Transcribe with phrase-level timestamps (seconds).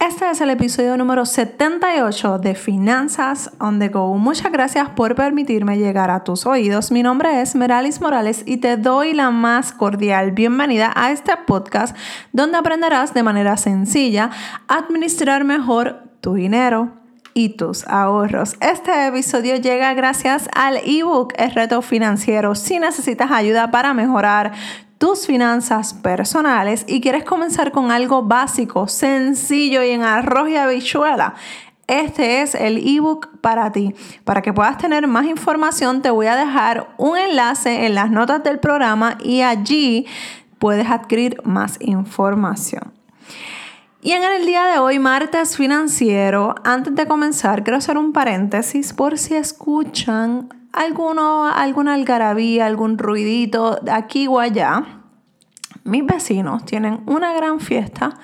[0.00, 4.16] Este es el episodio número 78 de Finanzas on the Go.
[4.16, 6.90] Muchas gracias por permitirme llegar a tus oídos.
[6.90, 11.94] Mi nombre es Meralis Morales y te doy la más cordial bienvenida a este podcast
[12.32, 14.30] donde aprenderás de manera sencilla
[14.68, 16.92] administrar mejor tu dinero
[17.34, 18.56] y tus ahorros.
[18.60, 22.54] Este episodio llega gracias al ebook El reto financiero.
[22.54, 24.52] Si necesitas ayuda para mejorar
[25.00, 31.36] tus finanzas personales y quieres comenzar con algo básico, sencillo y en arroz y habichuela,
[31.86, 33.94] este es el ebook para ti.
[34.24, 38.44] Para que puedas tener más información, te voy a dejar un enlace en las notas
[38.44, 40.06] del programa y allí
[40.58, 42.92] puedes adquirir más información.
[44.02, 48.92] Y en el día de hoy, martes financiero, antes de comenzar, quiero hacer un paréntesis
[48.92, 54.99] por si escuchan alguno, alguna algarabía, algún ruidito de aquí o allá.
[55.84, 58.18] Mis vecinos tienen una gran fiesta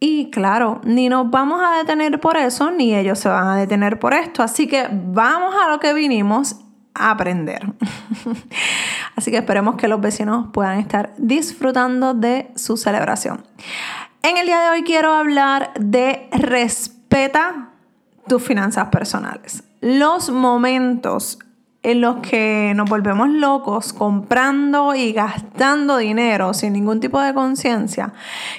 [0.00, 3.98] y claro, ni nos vamos a detener por eso, ni ellos se van a detener
[3.98, 4.42] por esto.
[4.42, 6.56] Así que vamos a lo que vinimos
[6.94, 7.72] a aprender.
[9.16, 13.44] Así que esperemos que los vecinos puedan estar disfrutando de su celebración.
[14.22, 17.70] En el día de hoy quiero hablar de respeta
[18.28, 19.64] tus finanzas personales.
[19.80, 21.38] Los momentos
[21.84, 28.12] en los que nos volvemos locos comprando y gastando dinero sin ningún tipo de conciencia,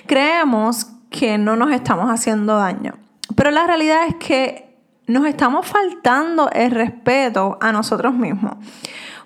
[0.05, 2.93] creemos que no nos estamos haciendo daño.
[3.35, 8.57] Pero la realidad es que nos estamos faltando el respeto a nosotros mismos.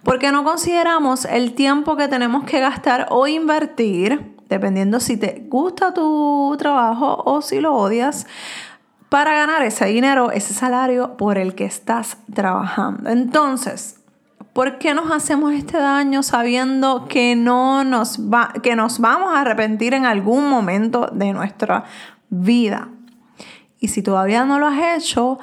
[0.04, 5.94] Porque no consideramos el tiempo que tenemos que gastar o invertir, dependiendo si te gusta
[5.94, 8.26] tu trabajo o si lo odias,
[9.10, 13.10] para ganar ese dinero, ese salario por el que estás trabajando.
[13.10, 14.00] Entonces,
[14.54, 19.42] ¿por qué nos hacemos este daño sabiendo que, no nos, va, que nos vamos a
[19.42, 21.86] arrepentir en algún momento de nuestra
[22.30, 22.90] vida?
[23.80, 25.40] Y si todavía no lo has hecho,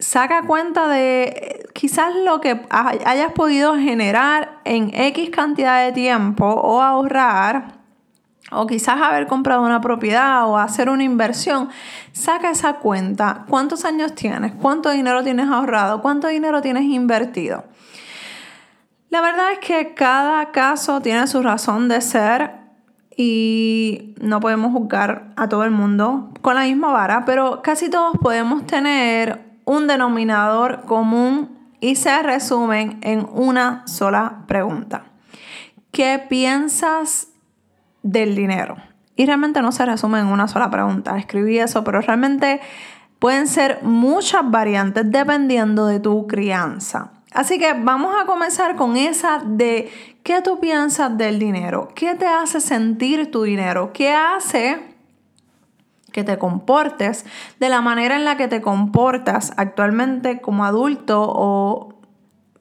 [0.00, 6.82] saca cuenta de quizás lo que hayas podido generar en X cantidad de tiempo o
[6.82, 7.79] ahorrar
[8.50, 11.68] o quizás haber comprado una propiedad o hacer una inversión,
[12.12, 13.44] saca esa cuenta.
[13.48, 14.52] ¿Cuántos años tienes?
[14.60, 16.02] ¿Cuánto dinero tienes ahorrado?
[16.02, 17.64] ¿Cuánto dinero tienes invertido?
[19.10, 22.52] La verdad es que cada caso tiene su razón de ser
[23.16, 28.16] y no podemos juzgar a todo el mundo con la misma vara, pero casi todos
[28.22, 35.04] podemos tener un denominador común y se resumen en una sola pregunta.
[35.90, 37.29] ¿Qué piensas
[38.02, 38.76] del dinero.
[39.16, 41.18] Y realmente no se resume en una sola pregunta.
[41.18, 42.60] Escribí eso, pero realmente
[43.18, 47.12] pueden ser muchas variantes dependiendo de tu crianza.
[47.32, 49.90] Así que vamos a comenzar con esa de
[50.24, 54.80] qué tú piensas del dinero, qué te hace sentir tu dinero, qué hace
[56.12, 57.24] que te comportes
[57.60, 61.94] de la manera en la que te comportas actualmente como adulto o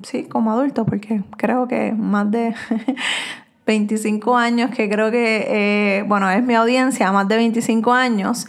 [0.03, 2.53] sí, como adulto, porque creo que más de
[3.69, 8.47] 25 años, que creo que, eh, bueno, es mi audiencia, más de 25 años,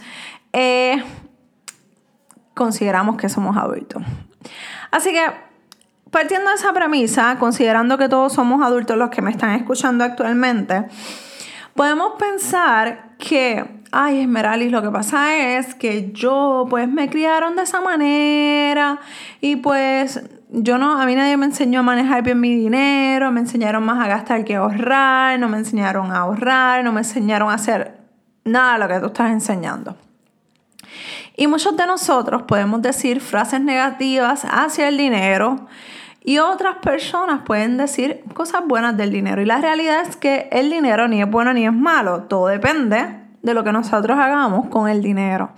[0.51, 1.03] eh,
[2.55, 4.01] consideramos que somos adultos.
[4.89, 5.23] Así que,
[6.09, 10.85] partiendo de esa premisa, considerando que todos somos adultos los que me están escuchando actualmente,
[11.75, 17.63] podemos pensar que ay, Esmeralis, lo que pasa es que yo, pues, me criaron de
[17.63, 18.99] esa manera
[19.41, 20.21] y pues
[20.53, 24.03] yo no, a mí nadie me enseñó a manejar bien mi dinero, me enseñaron más
[24.03, 27.97] a gastar que a ahorrar, no me enseñaron a ahorrar, no me enseñaron a hacer
[28.43, 29.95] nada de lo que tú estás enseñando.
[31.37, 35.67] Y muchos de nosotros podemos decir frases negativas hacia el dinero
[36.21, 39.41] y otras personas pueden decir cosas buenas del dinero.
[39.41, 43.21] Y la realidad es que el dinero ni es bueno ni es malo, todo depende
[43.41, 45.51] de lo que nosotros hagamos con el dinero.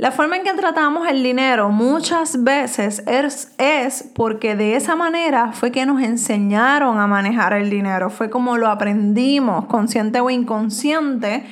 [0.00, 5.52] La forma en que tratamos el dinero muchas veces es, es, porque de esa manera
[5.52, 11.44] fue que nos enseñaron a manejar el dinero, fue como lo aprendimos, consciente o inconsciente.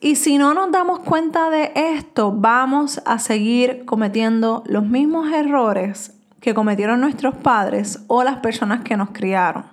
[0.00, 6.14] Y si no nos damos cuenta de esto, vamos a seguir cometiendo los mismos errores
[6.40, 9.66] que cometieron nuestros padres o las personas que nos criaron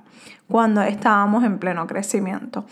[0.49, 2.65] cuando estábamos en pleno crecimiento.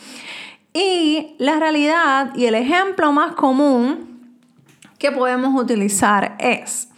[0.73, 4.10] Y la realidad y el ejemplo más común
[5.01, 6.89] que podemos utilizar es,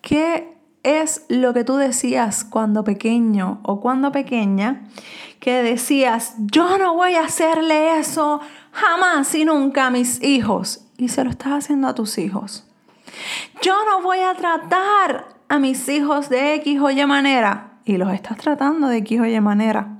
[0.00, 4.84] ¿qué es lo que tú decías cuando pequeño o cuando pequeña?
[5.40, 8.40] Que decías, yo no voy a hacerle eso
[8.70, 10.86] jamás y nunca a mis hijos.
[10.98, 12.64] Y se lo estás haciendo a tus hijos.
[13.60, 17.72] Yo no voy a tratar a mis hijos de X o Y manera.
[17.84, 19.96] Y los estás tratando de X o Y manera.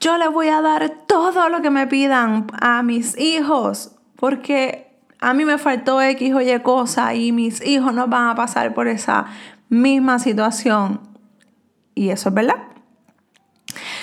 [0.00, 3.90] Yo les voy a dar todo lo que me pidan a mis hijos.
[4.16, 4.83] Porque
[5.24, 8.74] a mí me faltó X o Y cosa y mis hijos no van a pasar
[8.74, 9.24] por esa
[9.70, 11.00] misma situación.
[11.94, 12.56] Y eso es verdad.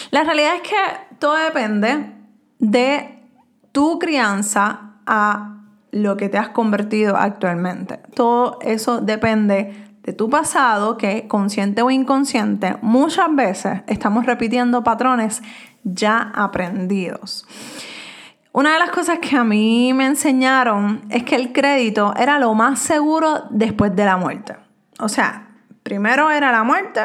[0.10, 0.76] La realidad es que
[1.20, 2.12] todo depende
[2.58, 3.20] de
[3.72, 5.60] tu crianza a
[5.92, 8.00] lo que te has convertido actualmente.
[8.16, 15.44] Todo eso depende de tu pasado, que consciente o inconsciente, muchas veces estamos repitiendo patrones
[15.84, 17.46] ya aprendidos.
[18.54, 22.54] Una de las cosas que a mí me enseñaron es que el crédito era lo
[22.54, 24.58] más seguro después de la muerte.
[25.00, 25.48] O sea,
[25.84, 27.02] primero era la muerte,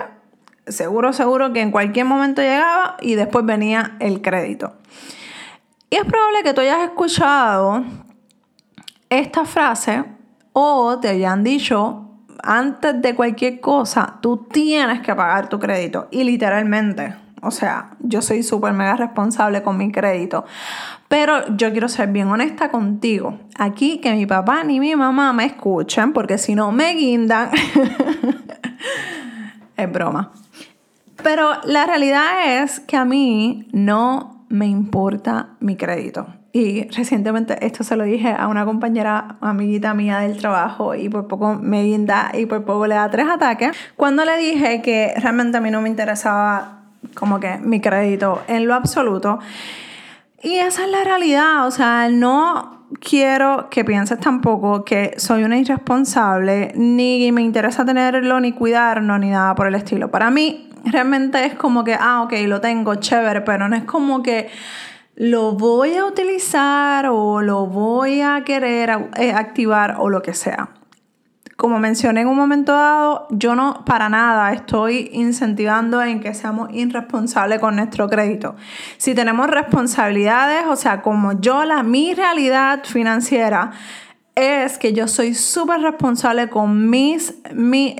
[0.66, 4.74] seguro, seguro que en cualquier momento llegaba y después venía el crédito.
[5.88, 7.84] Y es probable que tú hayas escuchado
[9.08, 10.04] esta frase
[10.52, 12.06] o te hayan dicho
[12.42, 16.08] antes de cualquier cosa, tú tienes que pagar tu crédito.
[16.10, 20.44] Y literalmente, o sea, yo soy súper mega responsable con mi crédito.
[21.08, 23.38] Pero yo quiero ser bien honesta contigo.
[23.58, 27.50] Aquí que mi papá ni mi mamá me escuchen, porque si no me guindan.
[29.76, 30.32] es broma.
[31.22, 36.26] Pero la realidad es que a mí no me importa mi crédito.
[36.52, 41.28] Y recientemente esto se lo dije a una compañera, amiguita mía del trabajo, y por
[41.28, 43.76] poco me guinda y por poco le da tres ataques.
[43.94, 46.85] Cuando le dije que realmente a mí no me interesaba
[47.16, 49.40] como que mi crédito en lo absoluto.
[50.42, 55.58] Y esa es la realidad, o sea, no quiero que pienses tampoco que soy una
[55.58, 60.10] irresponsable, ni me interesa tenerlo, ni cuidarlo, ni nada por el estilo.
[60.10, 64.22] Para mí, realmente es como que, ah, ok, lo tengo, chévere, pero no es como
[64.22, 64.48] que
[65.16, 70.68] lo voy a utilizar o lo voy a querer eh, activar o lo que sea.
[71.56, 76.68] Como mencioné en un momento dado, yo no para nada estoy incentivando en que seamos
[76.74, 78.56] irresponsables con nuestro crédito.
[78.98, 83.70] Si tenemos responsabilidades, o sea, como yo, la, mi realidad financiera
[84.34, 87.34] es que yo soy súper responsable con mis,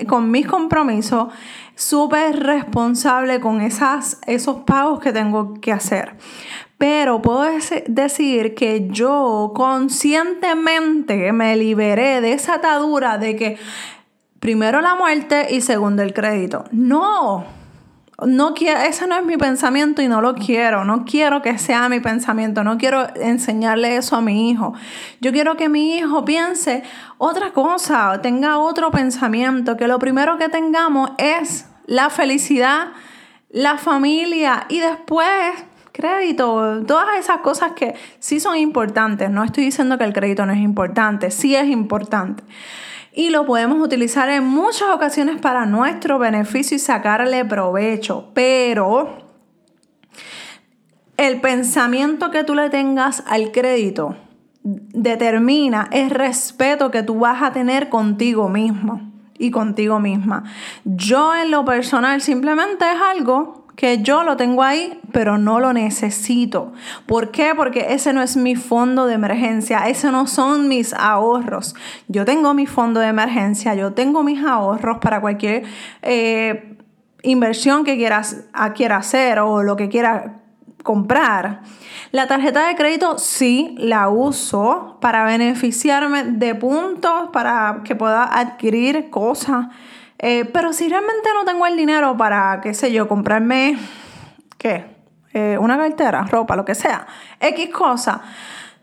[0.07, 1.33] con mis compromisos,
[1.73, 6.15] súper responsable con esas, esos pagos que tengo que hacer.
[6.77, 7.45] Pero puedo
[7.87, 13.57] decir que yo conscientemente me liberé de esa atadura de que
[14.39, 16.65] primero la muerte y segundo el crédito.
[16.71, 17.45] No,
[18.25, 20.85] no ese no es mi pensamiento y no lo quiero.
[20.85, 22.63] No quiero que sea mi pensamiento.
[22.63, 24.73] No quiero enseñarle eso a mi hijo.
[25.19, 26.83] Yo quiero que mi hijo piense
[27.17, 32.89] otra cosa, tenga otro pensamiento, que lo primero que tengamos es la felicidad,
[33.49, 35.27] la familia y después
[35.97, 39.31] crédito, todas esas cosas que sí son importantes.
[39.31, 42.43] No estoy diciendo que el crédito no es importante, sí es importante.
[43.13, 48.29] Y lo podemos utilizar en muchas ocasiones para nuestro beneficio y sacarle provecho.
[48.35, 49.25] Pero
[51.17, 54.15] el pensamiento que tú le tengas al crédito
[54.63, 59.01] determina el respeto que tú vas a tener contigo mismo
[59.39, 60.43] y contigo misma.
[60.83, 65.71] Yo en lo personal simplemente es algo que yo lo tengo ahí, pero no lo
[65.71, 66.73] necesito.
[67.05, 67.53] ¿Por qué?
[67.55, 71.75] Porque ese no es mi fondo de emergencia, ese no son mis ahorros.
[72.07, 75.63] Yo tengo mi fondo de emergencia, yo tengo mis ahorros para cualquier
[76.01, 76.75] eh,
[77.21, 80.41] inversión que quieras, quiera hacer o lo que quiera
[80.81, 81.61] comprar.
[82.11, 89.11] La tarjeta de crédito sí la uso para beneficiarme de puntos, para que pueda adquirir
[89.11, 89.67] cosas
[90.19, 93.77] eh, pero si realmente no tengo el dinero para, qué sé yo, comprarme,
[94.57, 94.97] ¿qué?
[95.33, 97.05] Eh, una cartera, ropa, lo que sea,
[97.39, 98.21] X cosa,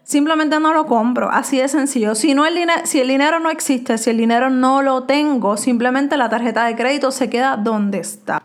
[0.04, 1.30] simplemente no lo compro.
[1.30, 2.14] Así de sencillo.
[2.14, 6.16] Si, no el si el dinero no existe, si el dinero no lo tengo, simplemente
[6.16, 8.44] la tarjeta de crédito se queda donde está.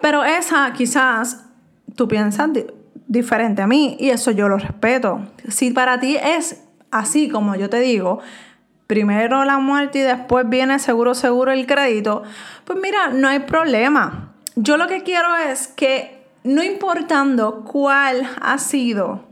[0.00, 1.46] Pero esa quizás
[1.96, 2.50] tú piensas
[3.06, 5.26] diferente a mí y eso yo lo respeto.
[5.48, 8.20] Si para ti es así como yo te digo,
[8.92, 12.24] primero la muerte y después viene seguro, seguro el crédito,
[12.66, 14.34] pues mira, no hay problema.
[14.54, 19.24] Yo lo que quiero es que no importando cuál ha sido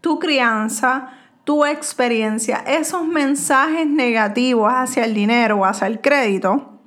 [0.00, 1.10] tu crianza,
[1.44, 6.80] tu experiencia, esos mensajes negativos hacia el dinero o hacia el crédito,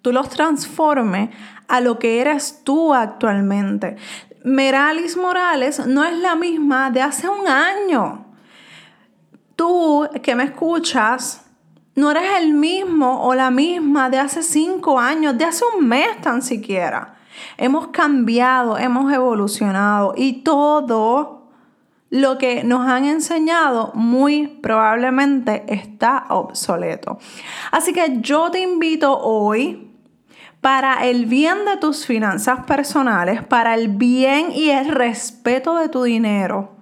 [0.00, 1.28] tú los transformes
[1.68, 3.96] a lo que eres tú actualmente.
[4.42, 8.29] Meralis Morales no es la misma de hace un año
[9.60, 11.44] tú que me escuchas,
[11.94, 16.18] no eres el mismo o la misma de hace cinco años, de hace un mes
[16.22, 17.16] tan siquiera.
[17.58, 21.50] Hemos cambiado, hemos evolucionado y todo
[22.08, 27.18] lo que nos han enseñado muy probablemente está obsoleto.
[27.70, 29.90] Así que yo te invito hoy
[30.62, 36.04] para el bien de tus finanzas personales, para el bien y el respeto de tu
[36.04, 36.79] dinero,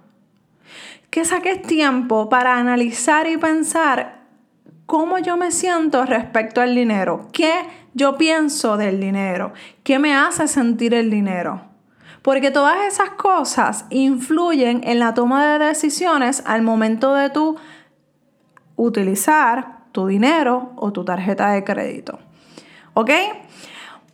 [1.11, 4.19] que saques tiempo para analizar y pensar
[4.87, 7.53] cómo yo me siento respecto al dinero, qué
[7.95, 11.63] yo pienso del dinero, qué me hace sentir el dinero.
[12.23, 17.57] Porque todas esas cosas influyen en la toma de decisiones al momento de tú
[18.77, 22.19] utilizar tu dinero o tu tarjeta de crédito.
[22.95, 23.11] ¿Ok?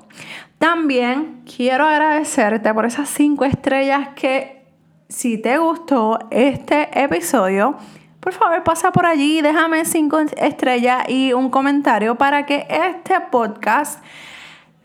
[0.58, 4.66] También quiero agradecerte por esas cinco estrellas que
[5.08, 7.78] si te gustó este episodio,
[8.20, 14.04] por favor pasa por allí, déjame cinco estrellas y un comentario para que este podcast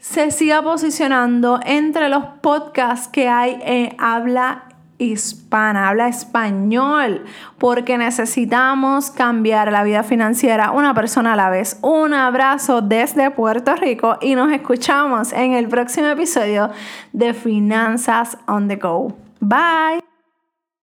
[0.01, 4.65] se siga posicionando entre los podcasts que hay en habla
[4.99, 7.25] hispana, habla español,
[7.59, 11.79] porque necesitamos cambiar la vida financiera una persona a la vez.
[11.83, 16.71] Un abrazo desde Puerto Rico y nos escuchamos en el próximo episodio
[17.13, 19.15] de Finanzas on the Go.
[19.41, 20.00] Bye.